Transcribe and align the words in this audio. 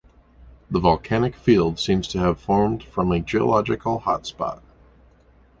The 0.71 0.79
volcanic 0.79 1.35
field 1.35 1.77
seems 1.77 2.07
to 2.07 2.17
have 2.17 2.39
formed 2.39 2.81
from 2.83 3.11
a 3.11 3.19
geological 3.19 3.99
hotspot. 3.99 4.63